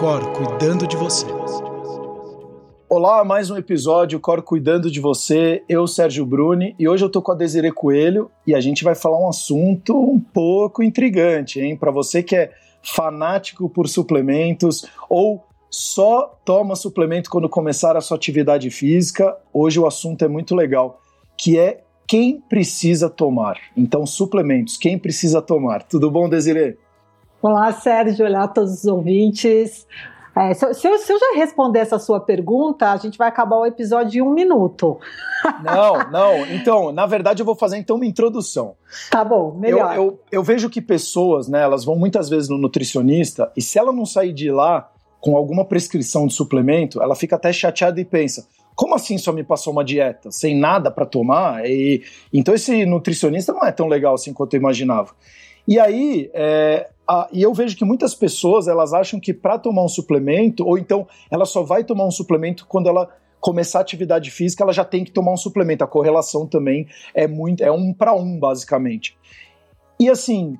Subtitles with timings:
[0.00, 1.26] Cor cuidando de você.
[2.88, 5.62] Olá, mais um episódio Cor cuidando de você.
[5.68, 8.94] Eu, Sérgio Bruni, e hoje eu tô com a Desiree Coelho e a gente vai
[8.94, 11.76] falar um assunto um pouco intrigante, hein?
[11.76, 12.50] Para você que é
[12.82, 19.86] fanático por suplementos ou só toma suplemento quando começar a sua atividade física, hoje o
[19.86, 20.98] assunto é muito legal,
[21.36, 23.58] que é quem precisa tomar.
[23.76, 25.82] Então, suplementos, quem precisa tomar.
[25.82, 26.78] Tudo bom, Desiree?
[27.42, 28.26] Olá, Sérgio.
[28.26, 29.86] Olá a todos os ouvintes.
[30.36, 33.66] É, se, eu, se, eu, já responder essa sua pergunta, a gente vai acabar o
[33.66, 34.98] episódio em um minuto.
[35.64, 36.46] Não, não.
[36.46, 38.74] Então, na verdade, eu vou fazer então uma introdução.
[39.10, 39.96] Tá bom, melhor.
[39.96, 43.78] Eu, eu, eu vejo que pessoas, né, elas vão muitas vezes no nutricionista e se
[43.78, 48.04] ela não sair de lá com alguma prescrição de suplemento, ela fica até chateada e
[48.04, 51.64] pensa: como assim só me passou uma dieta sem nada para tomar?
[51.64, 52.02] E
[52.32, 55.12] então esse nutricionista não é tão legal assim quanto eu imaginava.
[55.66, 59.84] E aí, é, ah, e eu vejo que muitas pessoas elas acham que para tomar
[59.84, 63.08] um suplemento, ou então ela só vai tomar um suplemento quando ela
[63.40, 65.82] começar a atividade física, ela já tem que tomar um suplemento.
[65.82, 69.16] A correlação também é muito, é um para um, basicamente.
[69.98, 70.56] E assim,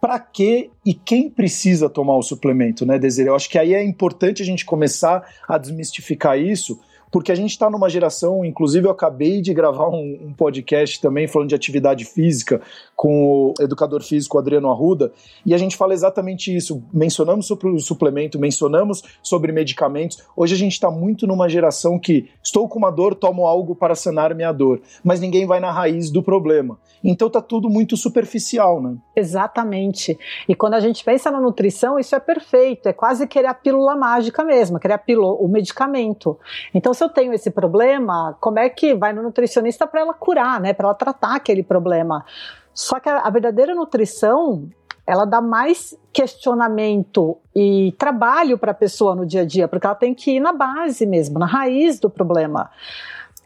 [0.00, 3.28] para que e quem precisa tomar o suplemento, né, Desiree?
[3.28, 6.80] Eu acho que aí é importante a gente começar a desmistificar isso,
[7.12, 11.28] porque a gente está numa geração, inclusive eu acabei de gravar um, um, podcast também
[11.28, 12.62] falando de atividade física
[12.96, 15.12] com o educador físico Adriano Arruda,
[15.44, 16.82] e a gente fala exatamente isso.
[16.90, 20.24] Mencionamos sobre o suplemento, mencionamos sobre medicamentos.
[20.34, 23.94] Hoje a gente está muito numa geração que estou com uma dor, tomo algo para
[23.94, 26.78] sanar minha dor, mas ninguém vai na raiz do problema.
[27.04, 28.96] Então tá tudo muito superficial, né?
[29.14, 30.18] Exatamente.
[30.48, 33.96] E quando a gente pensa na nutrição, isso é perfeito, é quase querer a pílula
[33.96, 36.38] mágica mesmo, querer a pílula, o medicamento.
[36.72, 40.60] Então, se eu tenho esse problema, como é que vai no nutricionista para ela curar,
[40.60, 40.72] né?
[40.72, 42.24] Para ela tratar aquele problema.
[42.72, 44.68] Só que a, a verdadeira nutrição,
[45.04, 49.96] ela dá mais questionamento e trabalho para a pessoa no dia a dia, porque ela
[49.96, 52.70] tem que ir na base mesmo, na raiz do problema.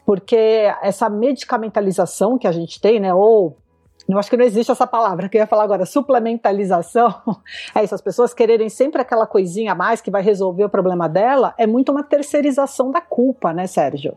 [0.05, 3.57] Porque essa medicamentalização que a gente tem, né, ou
[4.07, 7.13] eu acho que não existe essa palavra que eu ia falar agora, suplementalização.
[7.75, 11.07] É isso, as pessoas quererem sempre aquela coisinha a mais que vai resolver o problema
[11.07, 14.15] dela, é muito uma terceirização da culpa, né, Sérgio?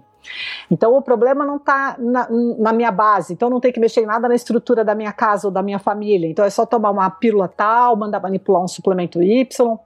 [0.70, 2.28] Então o problema não está na,
[2.58, 5.48] na, minha base, então não tem que mexer em nada na estrutura da minha casa
[5.48, 6.28] ou da minha família.
[6.28, 9.78] Então é só tomar uma pílula tal, mandar manipular um suplemento Y.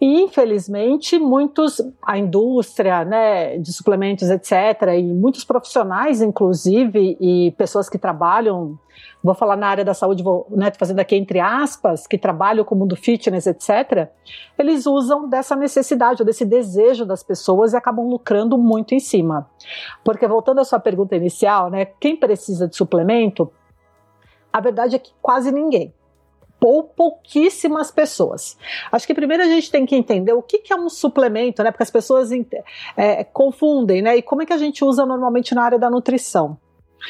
[0.00, 7.88] E, infelizmente, muitos, a indústria né, de suplementos, etc., e muitos profissionais, inclusive, e pessoas
[7.88, 8.78] que trabalham,
[9.26, 12.74] vou falar na área da saúde, vou né, fazendo aqui entre aspas, que trabalham com
[12.74, 14.08] o mundo fitness, etc.,
[14.58, 19.50] eles usam dessa necessidade, ou desse desejo das pessoas e acabam lucrando muito em cima.
[20.04, 23.50] Porque, voltando à sua pergunta inicial, né, quem precisa de suplemento,
[24.52, 25.92] a verdade é que quase ninguém
[26.58, 28.58] ou pouquíssimas pessoas.
[28.90, 31.70] Acho que primeiro a gente tem que entender o que, que é um suplemento, né?
[31.70, 32.30] Porque as pessoas
[32.96, 34.16] é, confundem, né?
[34.16, 36.58] E como é que a gente usa normalmente na área da nutrição.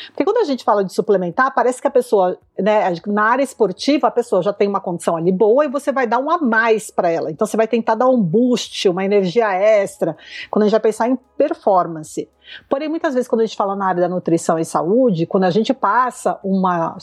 [0.08, 4.08] Porque quando a gente fala de suplementar, parece que a pessoa, né, na área esportiva,
[4.08, 6.90] a pessoa já tem uma condição ali boa e você vai dar um a mais
[6.90, 7.30] para ela.
[7.30, 10.16] Então você vai tentar dar um boost, uma energia extra,
[10.50, 12.28] quando a gente vai pensar em performance.
[12.68, 15.50] Porém, muitas vezes, quando a gente fala na área da nutrição e saúde, quando a
[15.50, 16.96] gente passa uma,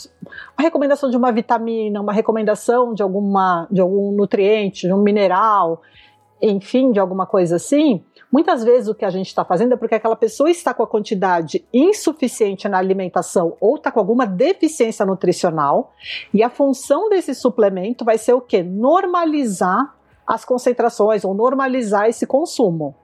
[0.57, 5.81] uma recomendação de uma vitamina, uma recomendação de, alguma, de algum nutriente, de um mineral,
[6.41, 9.93] enfim, de alguma coisa assim, muitas vezes o que a gente está fazendo é porque
[9.93, 15.93] aquela pessoa está com a quantidade insuficiente na alimentação ou está com alguma deficiência nutricional,
[16.33, 18.63] e a função desse suplemento vai ser o quê?
[18.63, 19.95] Normalizar
[20.25, 22.95] as concentrações ou normalizar esse consumo.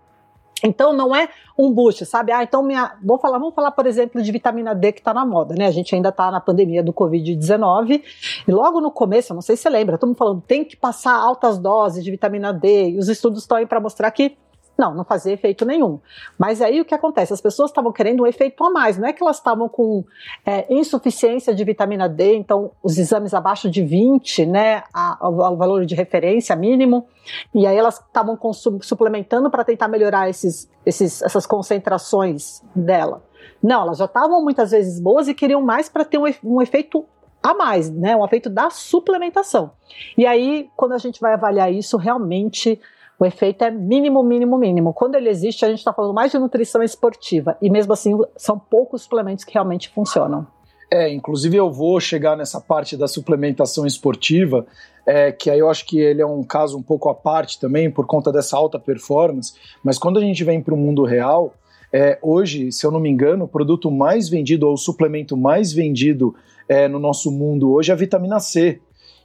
[0.63, 2.31] Então não é um boost, sabe?
[2.31, 2.97] Ah, então minha.
[3.03, 5.68] Vou falar, vamos falar, por exemplo, de vitamina D que está na moda, né?
[5.68, 8.01] A gente ainda está na pandemia do Covid-19.
[8.47, 11.57] E logo no começo, não sei se você lembra, estamos falando, tem que passar altas
[11.57, 14.38] doses de vitamina D, e os estudos estão aí para mostrar que
[14.79, 16.00] não, não fazia efeito nenhum.
[16.38, 17.34] Mas aí o que acontece?
[17.34, 20.06] As pessoas estavam querendo um efeito a mais, não é que elas estavam com
[20.45, 24.83] é, insuficiência de vitamina D, então os exames abaixo de 20, né,
[25.21, 27.06] o valor de referência mínimo,
[27.53, 28.39] e aí elas estavam
[28.81, 33.21] suplementando para tentar melhorar esses, esses, essas concentrações dela.
[33.62, 37.06] Não, elas já estavam muitas vezes boas e queriam mais para ter um, um efeito
[37.44, 38.15] a mais, né?
[38.15, 39.71] Um efeito da suplementação.
[40.18, 42.80] E aí, quando a gente vai avaliar isso, realmente
[43.19, 44.94] o efeito é mínimo, mínimo, mínimo.
[44.94, 47.57] Quando ele existe, a gente está falando mais de nutrição esportiva.
[47.62, 50.48] E mesmo assim, são poucos suplementos que realmente funcionam.
[50.92, 54.66] É, inclusive eu vou chegar nessa parte da suplementação esportiva,
[55.06, 57.92] é, que aí eu acho que ele é um caso um pouco à parte também,
[57.92, 59.54] por conta dessa alta performance.
[59.83, 61.54] Mas quando a gente vem para o mundo real,
[61.92, 65.74] é, hoje, se eu não me engano, o produto mais vendido ou o suplemento mais
[65.74, 66.33] vendido
[66.68, 68.80] é, no nosso mundo hoje é a vitamina C.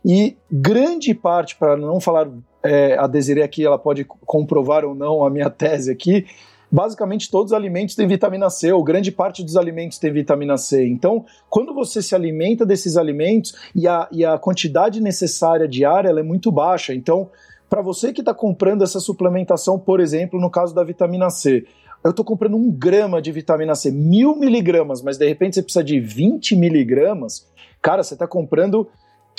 [0.05, 2.29] E grande parte, para não falar
[2.65, 6.27] é, a Desiree aqui, ela pode comprovar ou não a minha tese aqui,
[6.71, 10.87] basicamente todos os alimentos têm vitamina C, ou grande parte dos alimentos tem vitamina C.
[10.87, 16.21] Então, quando você se alimenta desses alimentos e a, e a quantidade necessária diária ela
[16.21, 17.31] é muito baixa, então,
[17.69, 21.67] para você que está comprando essa suplementação, por exemplo, no caso da vitamina C,
[22.03, 25.85] eu estou comprando um grama de vitamina C, mil miligramas, mas de repente você precisa
[25.85, 27.47] de 20 miligramas,
[27.81, 28.89] cara, você está comprando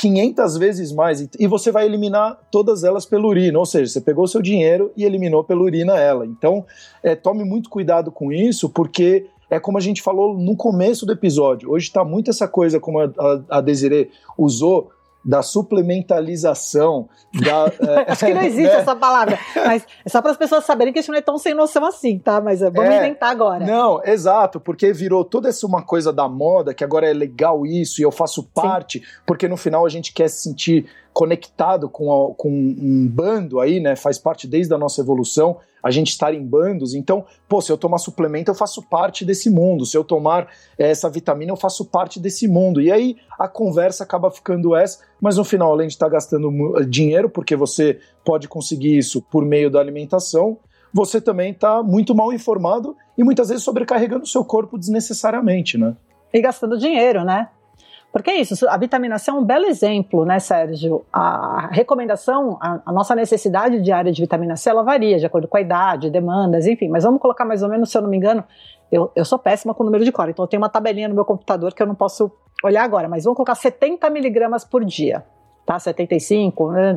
[0.06, 4.28] 500 vezes mais e você vai eliminar todas elas pela urina, ou seja, você pegou
[4.28, 6.28] seu dinheiro e eliminou pela urina ela.
[6.28, 6.64] Então,
[7.02, 11.12] é, tome muito cuidado com isso, porque é como a gente falou no começo do
[11.12, 11.72] episódio.
[11.72, 14.92] Hoje está muito essa coisa, como a, a, a Desiree usou,
[15.26, 17.10] da suplementalização.
[17.34, 17.66] Da,
[18.06, 18.80] é, Acho que não existe né?
[18.80, 21.56] essa palavra, mas é só para as pessoas saberem que isso não é tão sem
[21.56, 22.40] noção assim, tá?
[22.40, 23.66] Mas vamos é, inventar agora.
[23.66, 28.00] Não, exato, porque virou toda essa uma coisa da moda, que agora é legal isso
[28.00, 29.06] e eu faço parte, Sim.
[29.26, 33.80] porque no final a gente quer se sentir conectado com, a, com um bando aí,
[33.80, 33.96] né?
[33.96, 36.94] Faz parte desde a nossa evolução a gente estar em bandos.
[36.94, 39.86] Então, pô, se eu tomar suplemento, eu faço parte desse mundo.
[39.86, 42.82] Se eu tomar eh, essa vitamina, eu faço parte desse mundo.
[42.82, 46.52] E aí a conversa acaba ficando essa, mas no final, além de estar gastando
[46.86, 50.58] dinheiro, porque você pode conseguir isso por meio da alimentação,
[50.94, 55.96] você também está muito mal informado e muitas vezes sobrecarregando o seu corpo desnecessariamente, né?
[56.34, 57.48] E gastando dinheiro, né?
[58.16, 61.04] Porque é isso, a vitamina C é um belo exemplo, né, Sérgio?
[61.12, 65.58] A recomendação, a, a, nossa necessidade diária de vitamina C, ela varia de acordo com
[65.58, 66.88] a idade, demandas, enfim.
[66.88, 68.42] Mas vamos colocar mais ou menos, se eu não me engano,
[68.90, 71.14] eu, eu sou péssima com o número de cor, então eu tenho uma tabelinha no
[71.14, 72.32] meu computador que eu não posso
[72.64, 75.26] olhar agora, mas vamos colocar 70 miligramas por dia,
[75.66, 75.80] tá?
[75.80, 76.94] 75, né?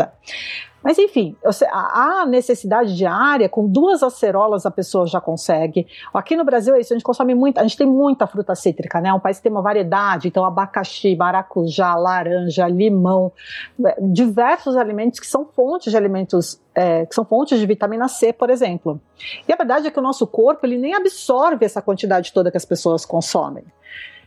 [0.82, 1.36] Mas enfim,
[1.72, 5.86] a necessidade diária, com duas acerolas a pessoa já consegue.
[6.14, 9.00] Aqui no Brasil é isso, a gente consome muito, a gente tem muita fruta cítrica,
[9.00, 9.08] né?
[9.08, 13.32] É um país que tem uma variedade, então abacaxi, maracujá, laranja, limão,
[13.84, 18.32] é, diversos alimentos que são fontes de alimentos, é, que são fontes de vitamina C,
[18.32, 19.00] por exemplo.
[19.48, 22.56] E a verdade é que o nosso corpo ele nem absorve essa quantidade toda que
[22.56, 23.64] as pessoas consomem.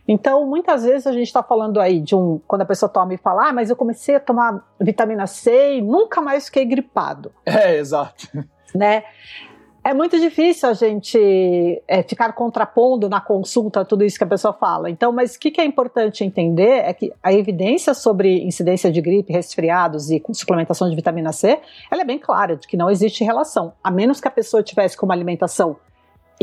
[0.06, 2.40] Então, muitas vezes a gente está falando aí de um.
[2.46, 5.80] Quando a pessoa toma e fala, ah, mas eu comecei a tomar vitamina C e
[5.80, 7.32] nunca mais fiquei gripado.
[7.46, 8.26] É, exato.
[8.74, 9.04] Né?
[9.84, 11.18] É muito difícil a gente
[11.88, 14.88] é, ficar contrapondo na consulta tudo isso que a pessoa fala.
[14.88, 19.00] Então, mas o que, que, é importante entender é que a evidência sobre incidência de
[19.00, 21.60] gripe, resfriados e suplementação de vitamina C,
[21.90, 24.96] ela é bem clara de que não existe relação, a menos que a pessoa tivesse
[24.96, 25.76] com uma alimentação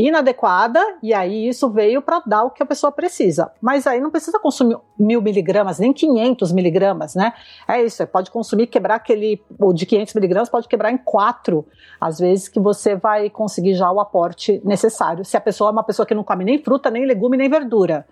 [0.06, 3.50] inadequada, e aí isso veio para dar o que a pessoa precisa.
[3.60, 7.32] Mas aí não precisa consumir mil miligramas, nem 500 miligramas, né?
[7.66, 11.66] É isso, pode consumir, quebrar aquele, o de 500 miligramas pode quebrar em quatro,
[12.00, 15.24] às vezes que você vai conseguir já o aporte necessário.
[15.24, 18.06] Se a pessoa é uma pessoa que não come nem fruta, nem legume, nem verdura.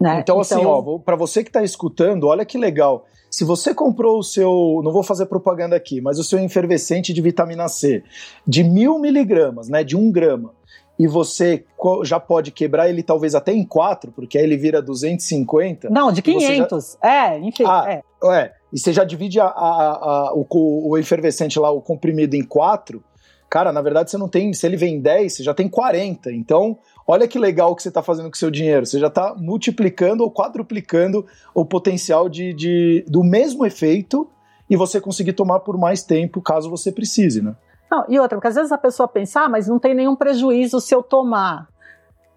[0.00, 0.20] Né?
[0.20, 0.70] Então, assim, então...
[0.70, 3.06] ó, para você que está escutando, olha que legal.
[3.30, 7.20] Se você comprou o seu, não vou fazer propaganda aqui, mas o seu efervescente de
[7.20, 8.04] vitamina C
[8.46, 10.52] de mil miligramas, né, de um grama,
[10.98, 11.64] e você
[12.04, 15.90] já pode quebrar ele talvez até em quatro, porque aí ele vira 250.
[15.90, 16.98] Não, de 500.
[17.02, 17.08] Já...
[17.08, 17.64] É, enfim.
[17.66, 18.02] Ah, é.
[18.32, 18.52] é.
[18.72, 23.02] E você já divide a, a, a, o, o efervescente lá, o comprimido, em quatro.
[23.50, 24.52] Cara, na verdade você não tem.
[24.52, 26.32] Se ele vem 10, você já tem 40.
[26.32, 28.86] Então, olha que legal que você está fazendo com o seu dinheiro.
[28.86, 34.28] Você já está multiplicando ou quadruplicando o potencial de, de, do mesmo efeito
[34.68, 37.54] e você conseguir tomar por mais tempo, caso você precise, né?
[37.94, 40.80] Não, e outra, porque às vezes a pessoa pensa, ah, mas não tem nenhum prejuízo
[40.80, 41.68] se eu tomar.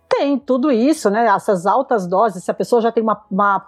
[0.07, 1.25] Tem tudo isso, né?
[1.25, 3.65] Essas altas doses, se a pessoa já tem uma, uma,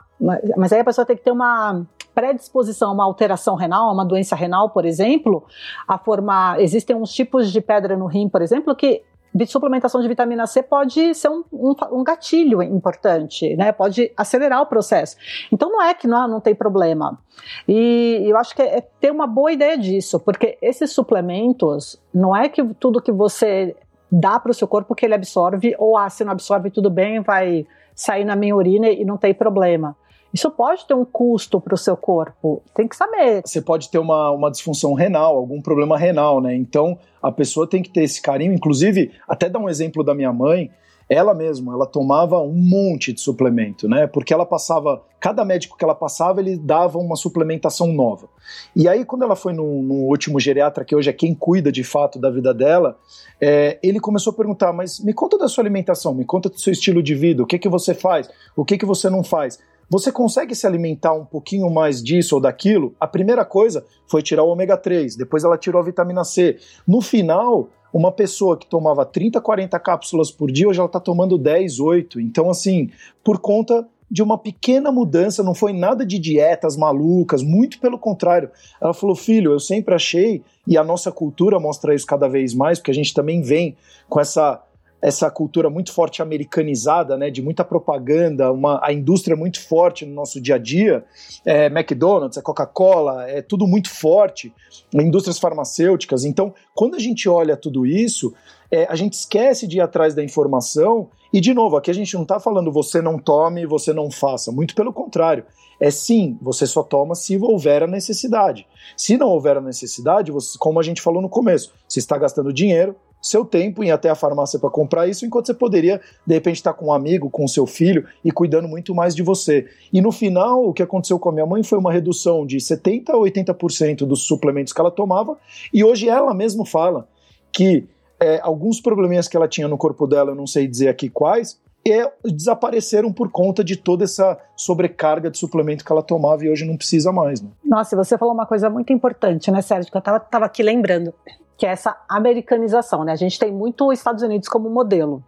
[0.55, 1.81] mas aí a pessoa tem que ter uma
[2.13, 5.43] predisposição uma alteração renal, uma doença renal, por exemplo,
[5.87, 6.61] a formar.
[6.61, 9.03] Existem uns tipos de pedra no rim, por exemplo, que
[9.45, 13.71] suplementação de vitamina C pode ser um, um, um, gatilho importante, né?
[13.71, 15.15] Pode acelerar o processo.
[15.51, 17.19] Então não é que não, não tem problema.
[17.67, 22.35] E eu acho que é, é ter uma boa ideia disso, porque esses suplementos não
[22.35, 23.75] é que tudo que você
[24.11, 27.21] dá para o seu corpo que ele absorve, ou ah, se não absorve tudo bem,
[27.21, 29.95] vai sair na minha urina e não tem problema.
[30.33, 33.41] Isso pode ter um custo para o seu corpo, tem que saber.
[33.45, 36.55] Você pode ter uma, uma disfunção renal, algum problema renal, né?
[36.55, 38.53] Então a pessoa tem que ter esse carinho.
[38.53, 40.71] Inclusive, até dar um exemplo da minha mãe,
[41.09, 44.05] ela mesma, ela tomava um monte de suplemento, né?
[44.05, 48.29] Porque ela passava, cada médico que ela passava, ele dava uma suplementação nova.
[48.75, 51.83] E aí, quando ela foi no, no último geriatra, que hoje é quem cuida de
[51.83, 52.95] fato da vida dela,
[53.41, 56.71] é, ele começou a perguntar: mas me conta da sua alimentação, me conta do seu
[56.71, 59.57] estilo de vida, o que que você faz, o que que você não faz.
[59.89, 62.93] Você consegue se alimentar um pouquinho mais disso ou daquilo?
[62.99, 66.57] A primeira coisa foi tirar o ômega 3, depois ela tirou a vitamina C.
[66.87, 71.39] No final, uma pessoa que tomava 30, 40 cápsulas por dia, hoje ela está tomando
[71.39, 72.19] 10, 8.
[72.19, 72.91] Então, assim,
[73.23, 78.49] por conta de uma pequena mudança, não foi nada de dietas malucas, muito pelo contrário.
[78.81, 82.79] Ela falou: filho, eu sempre achei, e a nossa cultura mostra isso cada vez mais,
[82.79, 83.75] porque a gente também vem
[84.07, 84.61] com essa
[85.01, 90.13] essa cultura muito forte americanizada, né, de muita propaganda, uma, a indústria muito forte no
[90.13, 91.05] nosso dia a dia,
[91.45, 94.53] é, McDonald's, é Coca-Cola, é tudo muito forte,
[94.93, 96.25] indústrias farmacêuticas.
[96.25, 98.33] Então, quando a gente olha tudo isso,
[98.71, 101.09] é, a gente esquece de ir atrás da informação.
[101.31, 104.51] E, de novo, aqui a gente não está falando você não tome, você não faça.
[104.51, 105.45] Muito pelo contrário.
[105.79, 108.67] É sim, você só toma se houver a necessidade.
[108.97, 112.51] Se não houver a necessidade, você, como a gente falou no começo, você está gastando
[112.51, 116.33] dinheiro, seu tempo em ir até a farmácia para comprar isso, enquanto você poderia, de
[116.33, 119.67] repente, estar com um amigo, com seu filho e cuidando muito mais de você.
[119.91, 123.09] E no final, o que aconteceu com a minha mãe foi uma redução de 70%
[123.09, 125.37] a 80% dos suplementos que ela tomava,
[125.73, 127.07] e hoje ela mesma fala
[127.51, 127.85] que
[128.19, 131.59] é, alguns probleminhas que ela tinha no corpo dela, eu não sei dizer aqui quais,
[131.87, 136.65] é, desapareceram por conta de toda essa sobrecarga de suplemento que ela tomava e hoje
[136.65, 137.41] não precisa mais.
[137.41, 137.49] Né?
[137.63, 141.13] Nossa, você falou uma coisa muito importante, né, Sérgio, que eu estava aqui lembrando
[141.59, 143.11] que é essa americanização, né?
[143.11, 145.21] A gente tem muito os Estados Unidos como modelo.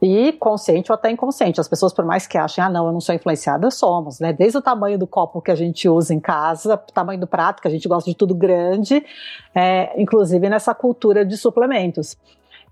[0.00, 1.60] E consciente ou até inconsciente.
[1.60, 4.32] As pessoas, por mais que achem, ah, não, eu não sou influenciada, somos, né?
[4.32, 7.60] Desde o tamanho do copo que a gente usa em casa, o tamanho do prato,
[7.60, 9.04] que a gente gosta de tudo grande,
[9.52, 12.16] é, inclusive nessa cultura de suplementos.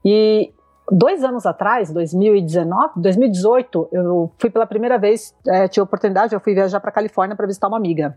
[0.04, 0.54] E
[0.90, 6.40] dois anos atrás, 2019, 2018, eu fui pela primeira vez, é, tive a oportunidade, eu
[6.40, 8.16] fui viajar para Califórnia para visitar uma amiga.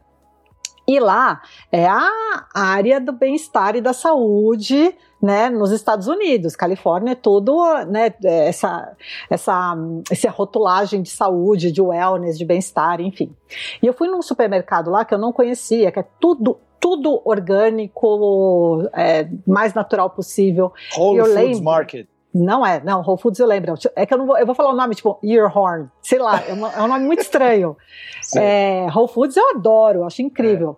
[0.91, 2.11] E lá é a
[2.53, 6.53] área do bem-estar e da saúde, né, nos Estados Unidos.
[6.53, 8.91] Califórnia é tudo, né, essa,
[9.29, 9.77] essa,
[10.09, 13.33] essa rotulagem de saúde, de wellness, de bem-estar, enfim.
[13.81, 18.89] E eu fui num supermercado lá que eu não conhecia, que é tudo tudo orgânico,
[18.93, 20.73] é, mais natural possível.
[20.97, 22.07] Whole eu Foods lembro, Market.
[22.33, 23.75] Não é, não, Whole Foods eu lembro.
[23.95, 26.53] É que eu não vou, eu vou falar o nome, tipo, Earhorn, sei lá, é,
[26.53, 27.75] uma, é um nome muito estranho.
[28.37, 30.77] é, Whole Foods eu adoro, acho incrível.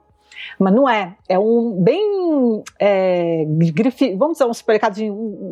[0.60, 5.10] Mas não é, é um bem é, grife, vamos dizer, um supermercado de,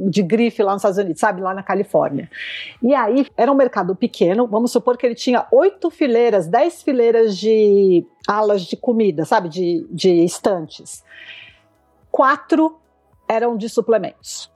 [0.10, 2.30] de grife lá nos Estados Unidos, sabe, lá na Califórnia.
[2.82, 7.38] E aí era um mercado pequeno, vamos supor que ele tinha oito fileiras, dez fileiras
[7.38, 11.04] de alas de comida, sabe, de, de estantes.
[12.12, 12.78] Quatro
[13.28, 14.52] eram de suplementos.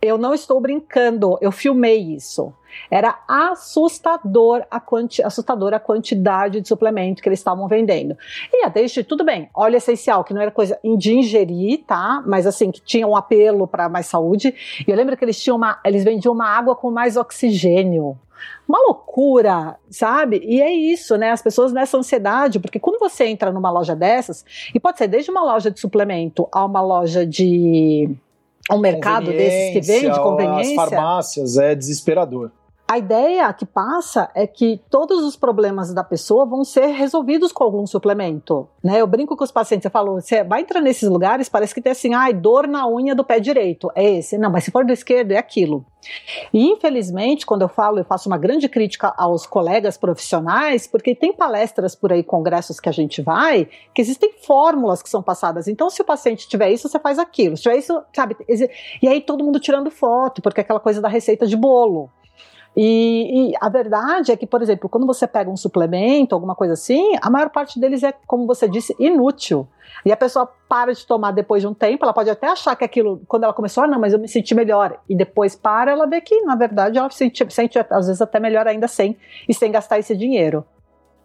[0.00, 2.52] Eu não estou brincando, eu filmei isso.
[2.90, 8.16] Era assustador a, quanti assustador a quantidade de suplemento que eles estavam vendendo.
[8.52, 12.22] E até isso, tudo bem, óleo essencial, que não era coisa de ingerir, tá?
[12.26, 14.54] Mas assim, que tinha um apelo para mais saúde.
[14.86, 18.18] E eu lembro que eles tinham uma, eles vendiam uma água com mais oxigênio
[18.66, 20.40] uma loucura, sabe?
[20.44, 21.30] E é isso, né?
[21.30, 25.30] As pessoas nessa ansiedade, porque quando você entra numa loja dessas, e pode ser desde
[25.30, 28.08] uma loja de suplemento a uma loja de
[28.70, 30.82] um mercado desses que vende conveniência.
[30.82, 32.50] As farmácias é desesperador.
[32.86, 37.64] A ideia que passa é que todos os problemas da pessoa vão ser resolvidos com
[37.64, 38.68] algum suplemento.
[38.82, 39.00] Né?
[39.00, 41.92] Eu brinco com os pacientes, eu falo, você vai entrar nesses lugares, parece que tem
[41.92, 43.90] assim, ai, dor na unha do pé direito.
[43.94, 44.36] É esse.
[44.36, 45.82] Não, mas se for do esquerdo, é aquilo.
[46.52, 51.32] E infelizmente, quando eu falo, eu faço uma grande crítica aos colegas profissionais, porque tem
[51.32, 55.68] palestras por aí, congressos que a gente vai, que existem fórmulas que são passadas.
[55.68, 57.56] Então, se o paciente tiver isso, você faz aquilo.
[57.56, 58.36] Se tiver isso, sabe?
[59.00, 62.10] E aí todo mundo tirando foto, porque é aquela coisa da receita de bolo.
[62.76, 66.74] E, e, a verdade é que, por exemplo, quando você pega um suplemento, alguma coisa
[66.74, 69.68] assim, a maior parte deles é, como você disse, inútil.
[70.04, 72.84] E a pessoa para de tomar depois de um tempo, ela pode até achar que
[72.84, 75.00] aquilo, quando ela começou, ah, não, mas eu me senti melhor.
[75.08, 78.40] E depois para, ela vê que, na verdade, ela se sente, sente às vezes até
[78.40, 79.16] melhor ainda sem,
[79.48, 80.64] e sem gastar esse dinheiro.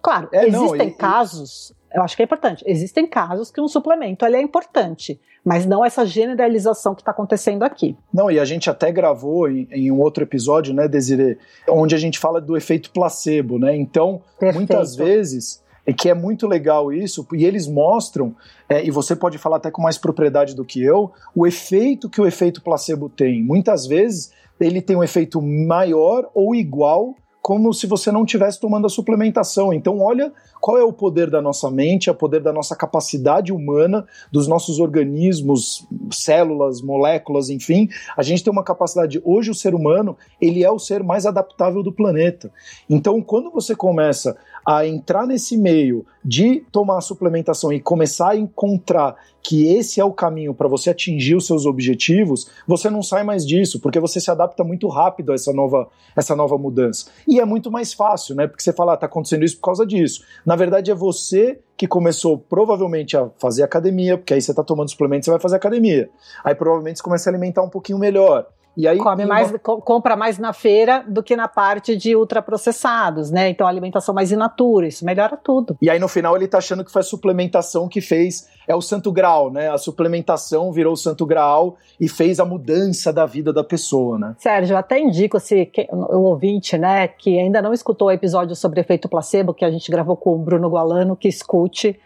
[0.01, 3.67] Claro, é, existem não, e, casos, eu acho que é importante, existem casos que um
[3.67, 7.97] suplemento ele é importante mas não essa generalização que está acontecendo aqui.
[8.13, 11.37] Não, e a gente até gravou em, em, um outro episódio, né, Desiree,
[11.69, 13.75] onde a gente fala do efeito placebo, né?
[13.75, 14.55] Então, Perfeito.
[14.55, 18.35] muitas vezes é que é muito legal isso, e eles mostram,
[18.67, 22.21] é, e você pode falar até com mais propriedade do que eu, o efeito que
[22.21, 23.41] o efeito placebo tem.
[23.41, 28.85] Muitas vezes ele tem um efeito maior ou igual como se você não estivesse tomando
[28.85, 29.73] a suplementação.
[29.73, 33.53] Então, olha qual é o poder da nossa mente, é o poder da nossa capacidade
[33.53, 37.87] humana, dos nossos organismos, células, moléculas, enfim.
[38.17, 39.21] A gente tem uma capacidade.
[39.23, 42.51] Hoje, o ser humano, ele é o ser mais adaptável do planeta.
[42.89, 49.15] Então, quando você começa a entrar nesse meio de tomar suplementação e começar a encontrar
[49.41, 53.45] que esse é o caminho para você atingir os seus objetivos, você não sai mais
[53.45, 57.09] disso, porque você se adapta muito rápido a essa nova, essa nova mudança.
[57.27, 58.47] E é muito mais fácil, né?
[58.47, 60.23] Porque você fala, ah, tá acontecendo isso por causa disso.
[60.45, 64.89] Na verdade, é você que começou provavelmente a fazer academia, porque aí você está tomando
[64.89, 66.09] suplementos, você vai fazer academia.
[66.43, 68.45] Aí provavelmente você começa a alimentar um pouquinho melhor.
[68.77, 69.59] E aí, Come mais, uma...
[69.59, 73.49] compra mais na feira do que na parte de ultraprocessados, né?
[73.49, 75.77] Então alimentação mais in natura, isso melhora tudo.
[75.81, 78.81] E aí no final ele tá achando que foi a suplementação que fez, é o
[78.81, 79.69] santo grau, né?
[79.69, 84.35] A suplementação virou o santo grau e fez a mudança da vida da pessoa, né?
[84.37, 88.79] Sérgio, eu até indico se o ouvinte, né, que ainda não escutou o episódio sobre
[88.79, 91.99] efeito placebo que a gente gravou com o Bruno Gualano, que escute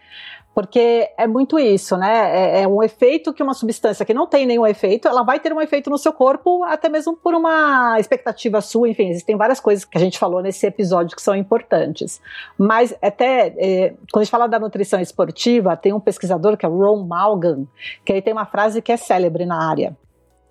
[0.54, 2.60] porque é muito isso, né?
[2.60, 5.52] É, é, um efeito que uma substância que não tem nenhum efeito, ela vai ter
[5.52, 8.88] um efeito no seu corpo, até mesmo por uma expectativa sua.
[8.88, 12.22] Enfim, existem várias coisas que a gente falou nesse episódio que são importantes.
[12.58, 16.70] Mas até é, quando a gente fala da nutrição esportiva, tem um pesquisador que é
[16.70, 17.66] Ron Malgan,
[18.06, 19.98] que aí tem uma frase que é célebre na área,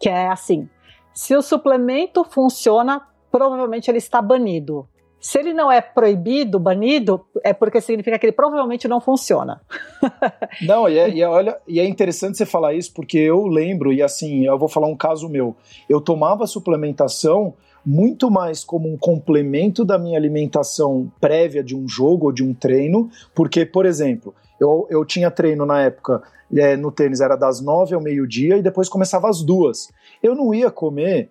[0.00, 0.68] que é assim:
[1.14, 4.88] se o suplemento funciona, provavelmente ele está banido.
[5.22, 9.60] Se ele não é proibido, banido, é porque significa que ele provavelmente não funciona.
[10.66, 13.92] não, e é, e é, olha, e é interessante você falar isso, porque eu lembro,
[13.92, 15.54] e assim, eu vou falar um caso meu.
[15.88, 17.54] Eu tomava suplementação
[17.86, 22.52] muito mais como um complemento da minha alimentação prévia de um jogo ou de um
[22.52, 26.20] treino, porque, por exemplo, eu, eu tinha treino na época
[26.52, 29.88] é, no tênis, era das nove ao meio-dia e depois começava às duas.
[30.20, 31.30] Eu não ia comer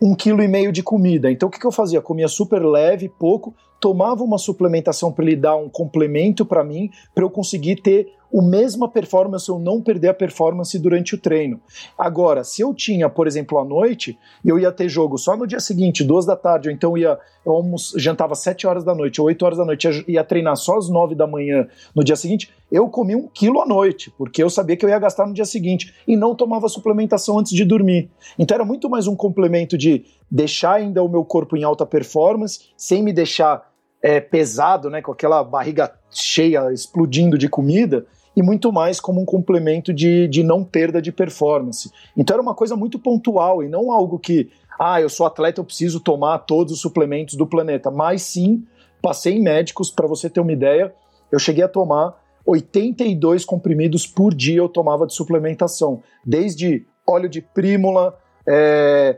[0.00, 1.30] um quilo e meio de comida.
[1.30, 2.00] Então o que, que eu fazia?
[2.00, 7.24] Comia super leve, pouco, tomava uma suplementação para ele dar um complemento para mim, para
[7.24, 11.60] eu conseguir ter o mesma performance ou não perder a performance durante o treino.
[11.96, 15.60] Agora, se eu tinha, por exemplo, à noite, eu ia ter jogo só no dia
[15.60, 17.64] seguinte, duas da tarde, ou então ia, eu
[17.96, 20.88] jantava sete horas da noite, ou oito horas da noite, ia, ia treinar só às
[20.88, 24.76] nove da manhã no dia seguinte, eu comia um quilo à noite, porque eu sabia
[24.76, 28.10] que eu ia gastar no dia seguinte, e não tomava suplementação antes de dormir.
[28.38, 32.70] Então era muito mais um complemento de deixar ainda o meu corpo em alta performance,
[32.76, 38.70] sem me deixar é, pesado, né, com aquela barriga cheia, explodindo de comida, e muito
[38.70, 41.90] mais como um complemento de, de não perda de performance.
[42.16, 45.64] Então era uma coisa muito pontual e não algo que, ah, eu sou atleta, eu
[45.64, 48.66] preciso tomar todos os suplementos do planeta, mas sim,
[49.00, 50.94] passei em médicos, para você ter uma ideia,
[51.32, 57.40] eu cheguei a tomar 82 comprimidos por dia eu tomava de suplementação, desde óleo de
[57.40, 59.16] prímula, é,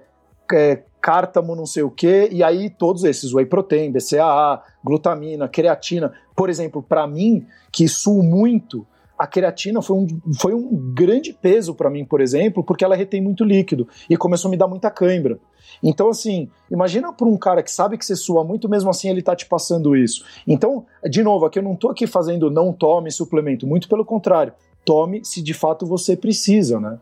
[0.53, 6.13] é, cártamo, não sei o quê, e aí todos esses, whey protein, BCAA, glutamina, creatina.
[6.37, 8.87] Por exemplo, para mim, que suo muito,
[9.19, 10.07] a creatina foi um,
[10.39, 14.51] foi um grande peso para mim, por exemplo, porque ela retém muito líquido e começou
[14.51, 15.41] a me dar muita cãibra.
[15.83, 19.23] Então, assim, imagina para um cara que sabe que você sua muito, mesmo assim ele
[19.23, 20.23] tá te passando isso.
[20.47, 24.53] Então, de novo, aqui eu não tô aqui fazendo não tome suplemento, muito pelo contrário,
[24.85, 26.99] tome se de fato você precisa, né?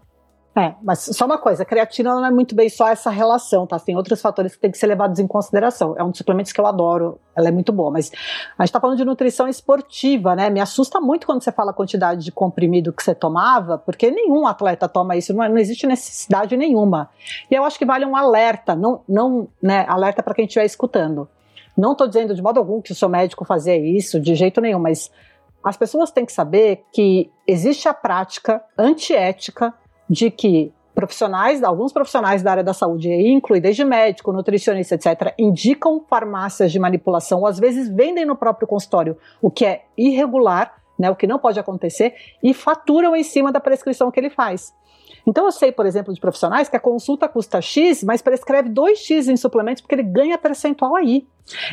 [0.59, 3.79] É, mas só uma coisa, a creatina não é muito bem só essa relação, tá?
[3.79, 5.95] Tem outros fatores que têm que ser levados em consideração.
[5.99, 8.11] É um dos suplementos que eu adoro, ela é muito boa, mas
[8.57, 10.49] a gente tá falando de nutrição esportiva, né?
[10.49, 14.47] Me assusta muito quando você fala a quantidade de comprimido que você tomava, porque nenhum
[14.47, 17.11] atleta toma isso, não, é, não existe necessidade nenhuma.
[17.51, 21.29] E eu acho que vale um alerta, não, não né, alerta para quem estiver escutando.
[21.77, 24.79] Não estou dizendo de modo algum que o seu médico fazia isso, de jeito nenhum,
[24.79, 25.11] mas
[25.63, 29.75] as pessoas têm que saber que existe a prática antiética
[30.09, 36.03] de que profissionais, alguns profissionais da área da saúde, inclui desde médico, nutricionista, etc., indicam
[36.09, 41.11] farmácias de manipulação, ou às vezes vendem no próprio consultório, o que é irregular, né,
[41.11, 44.75] o que não pode acontecer, e faturam em cima da prescrição que ele faz.
[45.27, 49.29] Então eu sei, por exemplo, de profissionais que a consulta custa X, mas prescreve 2X
[49.29, 51.27] em suplementos porque ele ganha percentual aí.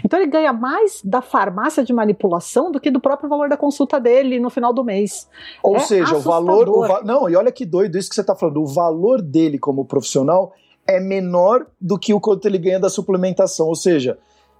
[0.04, 4.00] Então ele ganha mais da farmácia de manipulação do que do próprio valor da consulta
[4.00, 5.28] dele no final do mês.
[5.63, 6.67] Ou é seja, assustador.
[6.67, 9.22] o valor, o não, e olha que doido isso que você está falando, o valor
[9.22, 10.54] dele como profissional
[10.88, 14.17] é menor do que o quanto ele ganha da suplementação, ou seja,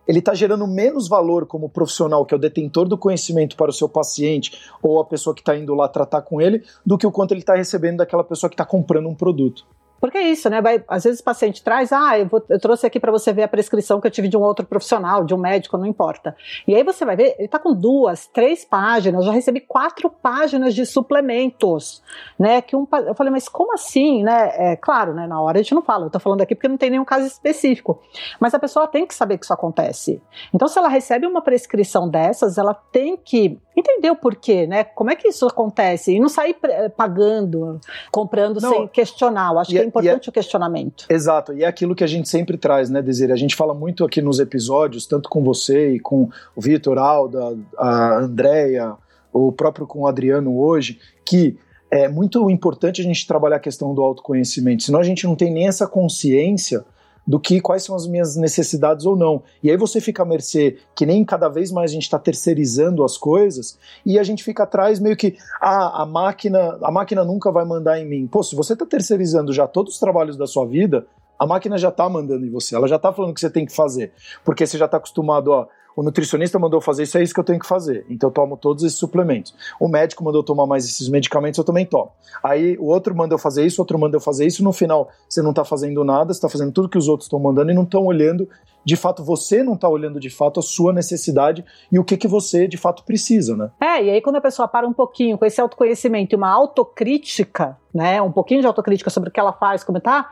[0.08, 3.74] ele está gerando menos valor como profissional, que é o detentor do conhecimento para o
[3.74, 7.12] seu paciente ou a pessoa que está indo lá tratar com ele, do que o
[7.12, 9.66] quanto ele está recebendo daquela pessoa que está comprando um produto.
[10.04, 10.62] Porque é isso, né?
[10.62, 13.44] Vai, às vezes o paciente traz, ah, eu, vou, eu trouxe aqui para você ver
[13.44, 16.36] a prescrição que eu tive de um outro profissional, de um médico, não importa.
[16.68, 20.76] E aí você vai ver, ele está com duas, três páginas, já recebi quatro páginas
[20.76, 22.04] de suplementos,
[22.38, 22.62] né?
[22.62, 24.52] Que um, eu falei, mas como assim, né?
[24.74, 25.26] É, claro, né?
[25.26, 27.26] Na hora a gente não fala, eu estou falando aqui porque não tem nenhum caso
[27.26, 28.02] específico.
[28.42, 30.22] Mas a pessoa tem que saber que isso acontece.
[30.54, 34.84] Então, se ela recebe uma prescrição dessas, ela tem que entender o porquê, né?
[34.84, 36.14] Como é que isso acontece?
[36.14, 36.56] E não sair
[36.96, 37.80] pagando,
[38.12, 39.52] comprando não, sem questionar.
[39.52, 41.06] Eu acho que é, é importante é, o questionamento.
[41.10, 43.32] Exato, e é aquilo que a gente sempre traz, né, Desire?
[43.32, 47.58] A gente fala muito aqui nos episódios, tanto com você e com o Vitor, Alda,
[47.78, 48.96] a Andrea,
[49.32, 51.58] o próprio com o Adriano hoje, que
[51.90, 55.52] é muito importante a gente trabalhar a questão do autoconhecimento, senão a gente não tem
[55.52, 56.84] nem essa consciência
[57.26, 59.44] do que quais são as minhas necessidades ou não.
[59.62, 63.04] E aí você fica à mercê, que nem cada vez mais a gente está terceirizando
[63.04, 67.52] as coisas, e a gente fica atrás meio que, ah, a máquina, a máquina nunca
[67.52, 68.28] vai mandar em mim.
[68.28, 71.06] Pô, se você está terceirizando já todos os trabalhos da sua vida,
[71.44, 73.66] A máquina já está mandando em você, ela já está falando o que você tem
[73.66, 74.14] que fazer,
[74.46, 77.44] porque você já está acostumado, ó, o nutricionista mandou fazer isso, é isso que eu
[77.44, 78.06] tenho que fazer.
[78.10, 79.54] Então eu tomo todos esses suplementos.
[79.80, 82.12] O médico mandou tomar mais esses medicamentos, eu também tomo.
[82.44, 85.52] Aí o outro mandou fazer isso, o outro mandou fazer isso, no final você não
[85.52, 88.06] está fazendo nada, você está fazendo tudo que os outros estão mandando e não estão
[88.06, 88.48] olhando,
[88.86, 92.28] de fato, você não está olhando de fato a sua necessidade e o que, que
[92.28, 93.72] você de fato precisa, né?
[93.80, 97.78] É, e aí quando a pessoa para um pouquinho com esse autoconhecimento e uma autocrítica,
[97.94, 100.30] né, um pouquinho de autocrítica sobre o que ela faz, como tá,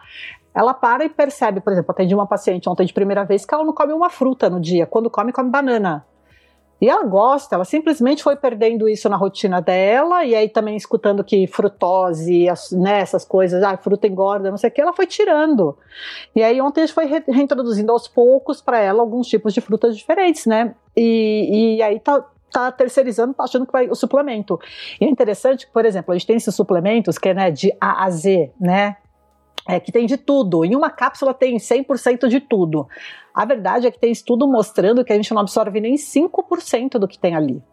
[0.53, 3.63] ela para e percebe, por exemplo, atendi uma paciente ontem de primeira vez que ela
[3.63, 6.05] não come uma fruta no dia, quando come, come banana.
[6.81, 11.23] E ela gosta, ela simplesmente foi perdendo isso na rotina dela, e aí também escutando
[11.23, 15.77] que frutose, né, essas coisas, ah, fruta engorda, não sei o que, ela foi tirando.
[16.35, 19.95] E aí ontem a gente foi reintroduzindo aos poucos para ela alguns tipos de frutas
[19.95, 20.73] diferentes, né?
[20.97, 24.59] E, e aí tá, tá terceirizando, tá achando que vai o suplemento.
[24.99, 28.05] E é interessante por exemplo, a gente tem esses suplementos que é né, de A
[28.05, 28.97] a Z, né?
[29.71, 30.65] É, que tem de tudo.
[30.65, 32.87] Em uma cápsula tem 100% de tudo.
[33.33, 37.07] A verdade é que tem estudo mostrando que a gente não absorve nem 5% do
[37.07, 37.63] que tem ali.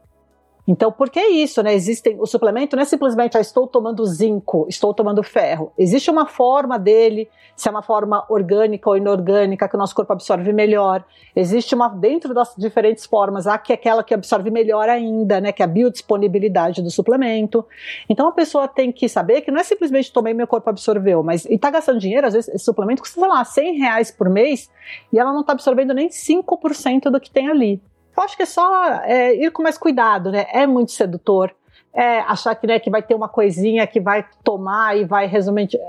[0.68, 1.72] Então, por que isso, né?
[1.72, 5.72] Existem o suplemento não é simplesmente ah, estou tomando zinco, estou tomando ferro.
[5.78, 10.12] Existe uma forma dele, se é uma forma orgânica ou inorgânica que o nosso corpo
[10.12, 11.02] absorve melhor.
[11.34, 15.52] Existe uma dentro das diferentes formas, há que é aquela que absorve melhor ainda, né,
[15.52, 17.64] que é a biodisponibilidade do suplemento.
[18.06, 21.46] Então a pessoa tem que saber que não é simplesmente tomei meu corpo absorveu, mas
[21.46, 24.70] e tá gastando dinheiro, às vezes esse suplemento custa, sei lá, 100 reais por mês
[25.10, 27.80] e ela não está absorvendo nem 5% do que tem ali.
[28.18, 30.46] Eu acho que é só é, ir com mais cuidado, né?
[30.52, 31.54] É muito sedutor.
[31.94, 35.30] É, achar que, né, que vai ter uma coisinha que vai tomar e vai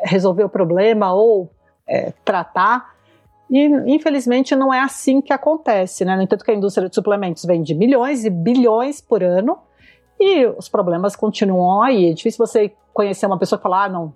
[0.04, 1.50] resolver o problema ou
[1.88, 2.94] é, tratar.
[3.50, 6.16] E, infelizmente, não é assim que acontece, né?
[6.16, 9.58] No entanto, que a indústria de suplementos vende milhões e bilhões por ano
[10.20, 12.12] e os problemas continuam aí.
[12.12, 14.14] É difícil você conhecer uma pessoa que fala, ah, não,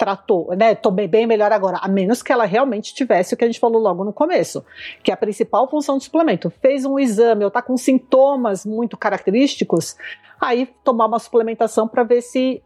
[0.00, 0.74] tratou, né?
[0.74, 3.78] Tomei bem melhor agora, a menos que ela realmente tivesse o que a gente falou
[3.78, 4.64] logo no começo,
[5.02, 6.48] que é a principal função do suplemento.
[6.48, 9.96] Fez um exame ou tá com sintomas muito característicos,
[10.40, 12.62] aí tomar uma suplementação para ver se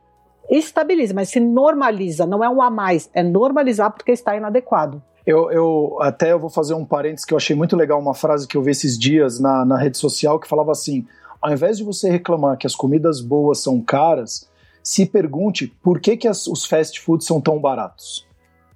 [0.48, 5.02] estabiliza, mas se normaliza, não é um a mais, é normalizar porque está inadequado.
[5.26, 8.46] Eu, eu, até eu vou fazer um parênteses que eu achei muito legal, uma frase
[8.46, 11.04] que eu vi esses dias na, na rede social que falava assim:
[11.42, 14.48] ao invés de você reclamar que as comidas boas são caras,
[14.84, 18.26] se pergunte por que, que as, os fast foods são tão baratos.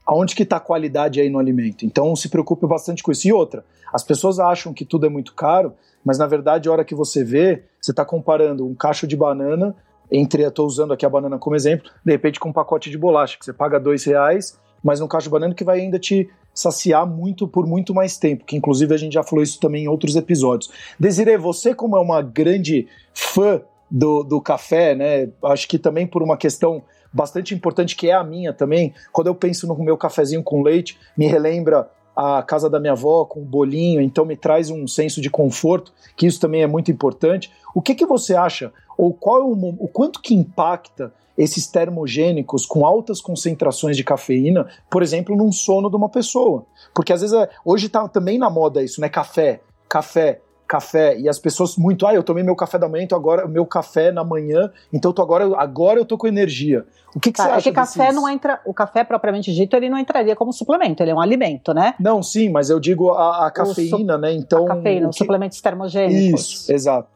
[0.07, 1.85] Aonde que está a qualidade aí no alimento?
[1.85, 3.29] Então se preocupe bastante com isso.
[3.29, 6.85] E outra, as pessoas acham que tudo é muito caro, mas na verdade a hora
[6.85, 9.77] que você vê, você está comparando um cacho de banana
[10.11, 12.97] entre, eu estou usando aqui a banana como exemplo, de repente com um pacote de
[12.97, 16.31] bolacha, que você paga dois reais, mas um cacho de banana que vai ainda te
[16.55, 19.89] saciar muito por muito mais tempo, que inclusive a gente já falou isso também em
[19.89, 20.71] outros episódios.
[20.99, 23.61] Desiree, você como é uma grande fã
[23.91, 25.29] do, do café, né?
[25.45, 28.93] Acho que também por uma questão bastante importante, que é a minha também.
[29.13, 33.25] Quando eu penso no meu cafezinho com leite, me relembra a casa da minha avó
[33.25, 36.91] com um bolinho, então me traz um senso de conforto, que isso também é muito
[36.91, 37.51] importante.
[37.73, 42.67] O que, que você acha, ou qual é o, o quanto que impacta esses termogênicos
[42.67, 46.67] com altas concentrações de cafeína, por exemplo, num sono de uma pessoa?
[46.93, 49.09] Porque às vezes, é, hoje está também na moda isso, né?
[49.09, 53.17] Café, café café e as pessoas muito, ah, eu tomei meu café da manhã, então
[53.17, 56.85] agora meu café na manhã, então tô agora, agora eu tô com energia.
[57.15, 57.59] O que, que tá, você acha?
[57.61, 61.11] É que café não entra, o café propriamente dito, ele não entraria como suplemento, ele
[61.11, 61.95] é um alimento, né?
[61.99, 64.33] Não, sim, mas eu digo a, a cafeína, su, né?
[64.33, 65.25] Então, a cafeína, os que...
[65.25, 66.41] suplementos termogênicos.
[66.41, 67.09] Isso, exato.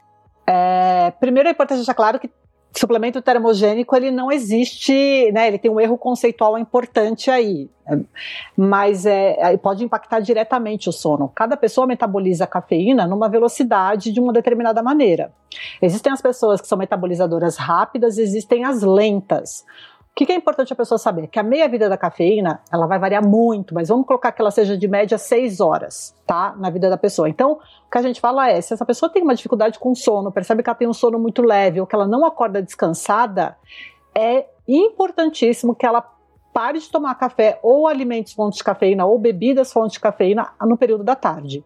[0.46, 2.30] É, primeiro é importante deixar claro que
[2.78, 5.48] suplemento termogênico ele não existe, né?
[5.48, 7.68] Ele tem um erro conceitual importante aí,
[8.56, 11.30] mas é, pode impactar diretamente o sono.
[11.34, 15.32] Cada pessoa metaboliza a cafeína numa velocidade de uma determinada maneira.
[15.80, 19.64] Existem as pessoas que são metabolizadoras rápidas, existem as lentas.
[20.12, 21.26] O que, é importante a pessoa saber?
[21.28, 24.76] Que a meia-vida da cafeína, ela vai variar muito, mas vamos colocar que ela seja
[24.76, 26.54] de média 6 horas, tá?
[26.58, 27.30] Na vida da pessoa.
[27.30, 30.30] Então, o que a gente fala é, se essa pessoa tem uma dificuldade com sono,
[30.30, 33.56] percebe que ela tem um sono muito leve, ou que ela não acorda descansada,
[34.14, 36.06] é importantíssimo que ela
[36.52, 40.76] pare de tomar café ou alimentos fontes de cafeína ou bebidas fontes de cafeína no
[40.76, 41.64] período da tarde.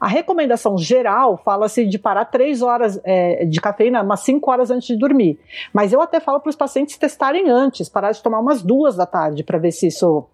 [0.00, 4.88] A recomendação geral fala-se de parar três horas é, de cafeína, umas cinco horas antes
[4.88, 5.38] de dormir.
[5.72, 9.06] Mas eu até falo para os pacientes testarem antes, parar de tomar umas duas da
[9.06, 10.26] tarde para ver se isso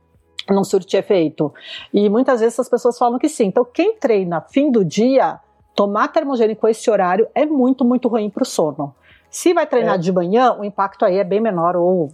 [0.51, 1.53] não surte efeito.
[1.93, 3.47] E muitas vezes as pessoas falam que sim.
[3.47, 5.41] Então, quem treina fim do dia,
[5.75, 8.95] tomar termogênico esse horário é muito, muito ruim para o sono.
[9.31, 9.99] Se vai treinar é.
[9.99, 12.13] de manhã, o impacto aí é bem menor ou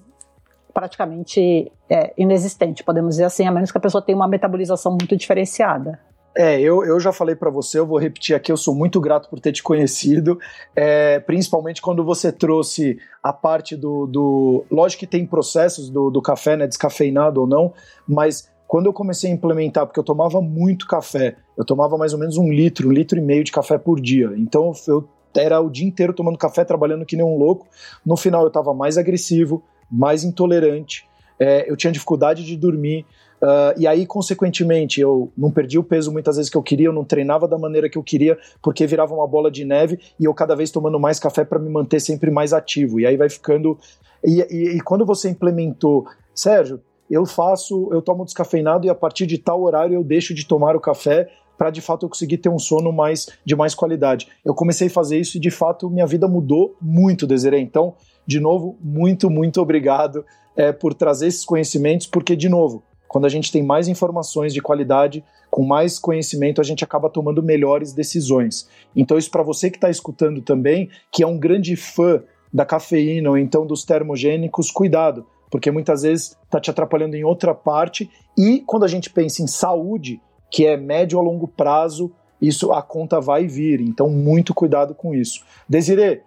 [0.72, 5.16] praticamente é, inexistente, podemos dizer assim, a menos que a pessoa tenha uma metabolização muito
[5.16, 6.00] diferenciada.
[6.37, 9.29] É, eu, eu já falei para você, eu vou repetir aqui, eu sou muito grato
[9.29, 10.38] por ter te conhecido,
[10.77, 14.64] é, principalmente quando você trouxe a parte do, do.
[14.71, 17.73] Lógico que tem processos do, do café, né, descafeinado ou não,
[18.07, 22.21] mas quando eu comecei a implementar, porque eu tomava muito café, eu tomava mais ou
[22.21, 24.33] menos um litro, um litro e meio de café por dia.
[24.37, 27.66] Então eu era o dia inteiro tomando café, trabalhando que nem um louco.
[28.07, 31.10] No final eu estava mais agressivo, mais intolerante,
[31.40, 33.07] é, eu tinha dificuldade de dormir.
[33.40, 36.92] Uh, e aí, consequentemente, eu não perdi o peso muitas vezes que eu queria, eu
[36.92, 40.35] não treinava da maneira que eu queria, porque virava uma bola de neve e eu
[40.35, 43.00] cada vez tomando mais café para me manter sempre mais ativo.
[43.00, 43.79] E aí vai ficando.
[44.22, 49.24] E, e, e quando você implementou, Sérgio, eu faço, eu tomo descafeinado e a partir
[49.26, 52.48] de tal horário eu deixo de tomar o café para de fato eu conseguir ter
[52.48, 54.29] um sono mais de mais qualidade.
[54.44, 57.61] Eu comecei a fazer isso e de fato minha vida mudou muito, Desiree.
[57.61, 57.94] Então,
[58.26, 60.24] de novo, muito, muito obrigado
[60.61, 64.61] é, por trazer esses conhecimentos, porque, de novo, quando a gente tem mais informações de
[64.61, 68.68] qualidade, com mais conhecimento, a gente acaba tomando melhores decisões.
[68.94, 73.31] Então, isso para você que está escutando também, que é um grande fã da cafeína
[73.31, 78.11] ou então dos termogênicos, cuidado, porque muitas vezes está te atrapalhando em outra parte.
[78.37, 80.20] E quando a gente pensa em saúde,
[80.51, 83.81] que é médio a longo prazo, isso a conta vai vir.
[83.81, 85.42] Então, muito cuidado com isso.
[85.66, 86.20] Desiree,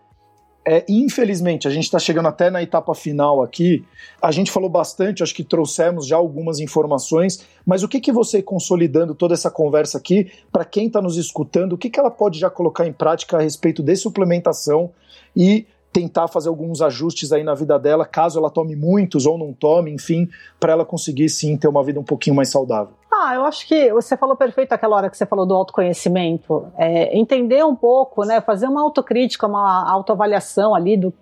[0.65, 3.83] é, infelizmente, a gente está chegando até na etapa final aqui.
[4.21, 8.41] A gente falou bastante, acho que trouxemos já algumas informações, mas o que, que você,
[8.41, 12.39] consolidando toda essa conversa aqui, para quem está nos escutando, o que, que ela pode
[12.39, 14.91] já colocar em prática a respeito de suplementação
[15.35, 19.53] e tentar fazer alguns ajustes aí na vida dela, caso ela tome muitos ou não
[19.53, 20.27] tome, enfim,
[20.59, 22.95] para ela conseguir sim ter uma vida um pouquinho mais saudável?
[23.15, 26.67] Ah, eu acho que você falou perfeito aquela hora que você falou do autoconhecimento.
[26.75, 31.13] É, entender um pouco, né, fazer uma autocrítica, uma autoavaliação ali do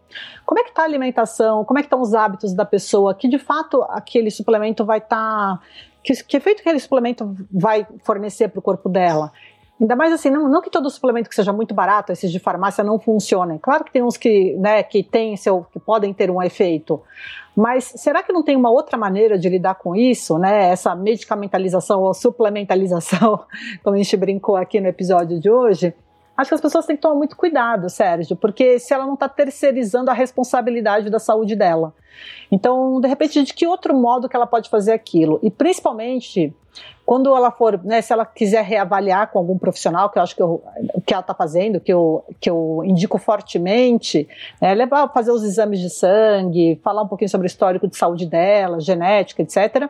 [0.45, 3.27] como é que está a alimentação, como é que estão os hábitos da pessoa, que
[3.27, 5.17] de fato aquele suplemento vai estar.
[5.17, 5.59] Tá,
[6.03, 9.31] que, que efeito aquele suplemento vai fornecer para o corpo dela.
[9.81, 12.83] Ainda mais assim, não, não, que todo suplemento que seja muito barato, esses de farmácia
[12.83, 13.57] não funcionem.
[13.57, 17.01] Claro que tem uns que, né, que tem seu, que podem ter um efeito.
[17.57, 20.69] Mas será que não tem uma outra maneira de lidar com isso, né?
[20.69, 23.43] Essa medicamentalização ou suplementalização,
[23.83, 25.95] como a gente brincou aqui no episódio de hoje?
[26.37, 29.27] Acho que as pessoas têm que tomar muito cuidado, Sérgio, porque se ela não está
[29.27, 31.91] terceirizando a responsabilidade da saúde dela.
[32.51, 35.39] Então, de repente, de que outro modo que ela pode fazer aquilo?
[35.41, 36.53] E principalmente
[37.11, 40.41] quando ela for, né, se ela quiser reavaliar com algum profissional, que eu acho que
[40.41, 40.61] o
[41.05, 44.29] que ela está fazendo, que eu, que eu indico fortemente,
[44.61, 48.25] é levar fazer os exames de sangue, falar um pouquinho sobre o histórico de saúde
[48.25, 49.89] dela, genética, etc.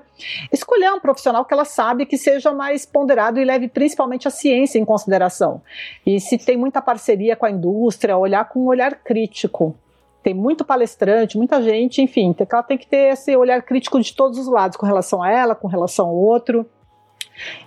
[0.51, 4.79] Escolher um profissional que ela sabe que seja mais ponderado e leve principalmente a ciência
[4.79, 5.61] em consideração.
[6.03, 9.75] E se tem muita parceria com a indústria, olhar com um olhar crítico
[10.23, 14.37] tem muito palestrante, muita gente, enfim, ela tem que ter esse olhar crítico de todos
[14.37, 16.63] os lados, com relação a ela, com relação ao outro.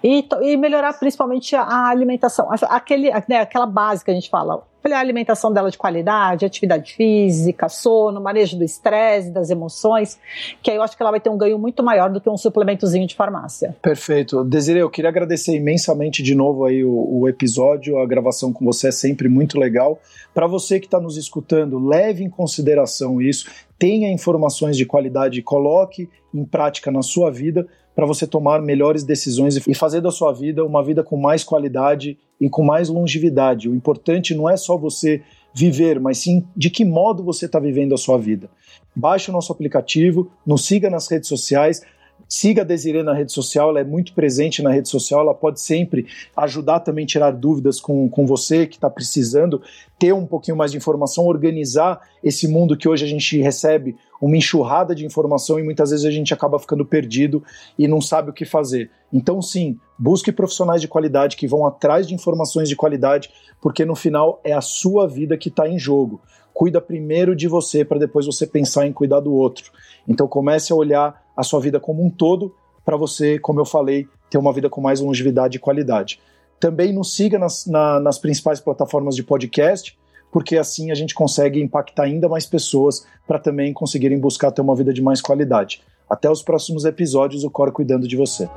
[0.02, 4.98] E, e melhorar principalmente a alimentação, aquele, né, aquela base que a gente fala, a
[4.98, 10.18] alimentação dela de qualidade, atividade física, sono, manejo do estresse, das emoções,
[10.62, 12.36] que aí eu acho que ela vai ter um ganho muito maior do que um
[12.36, 13.74] suplementozinho de farmácia.
[13.80, 14.44] Perfeito.
[14.44, 18.88] Desiree, eu queria agradecer imensamente de novo aí o, o episódio, a gravação com você
[18.88, 19.98] é sempre muito legal.
[20.34, 26.08] Para você que está nos escutando, leve em consideração isso, tenha informações de qualidade, coloque
[26.32, 30.64] em prática na sua vida para você tomar melhores decisões e fazer da sua vida
[30.64, 33.68] uma vida com mais qualidade e com mais longevidade.
[33.68, 35.22] O importante não é só você
[35.54, 38.50] viver, mas sim de que modo você está vivendo a sua vida.
[38.94, 41.82] Baixe o nosso aplicativo, nos siga nas redes sociais,
[42.28, 45.60] Siga a Desiree na rede social, ela é muito presente na rede social, ela pode
[45.60, 49.62] sempre ajudar também tirar dúvidas com, com você que está precisando
[49.98, 54.36] ter um pouquinho mais de informação, organizar esse mundo que hoje a gente recebe uma
[54.36, 57.42] enxurrada de informação e muitas vezes a gente acaba ficando perdido
[57.78, 58.90] e não sabe o que fazer.
[59.12, 63.94] Então, sim, busque profissionais de qualidade que vão atrás de informações de qualidade, porque no
[63.94, 66.20] final é a sua vida que está em jogo.
[66.52, 69.70] Cuida primeiro de você para depois você pensar em cuidar do outro.
[70.08, 74.06] Então, comece a olhar a sua vida como um todo para você, como eu falei,
[74.28, 76.20] ter uma vida com mais longevidade e qualidade.
[76.60, 79.98] Também nos siga nas, na, nas principais plataformas de podcast,
[80.30, 84.74] porque assim a gente consegue impactar ainda mais pessoas para também conseguirem buscar ter uma
[84.74, 85.82] vida de mais qualidade.
[86.08, 88.48] Até os próximos episódios, o Cor cuidando de você.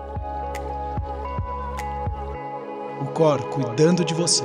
[3.02, 4.44] O Cor cuidando de você.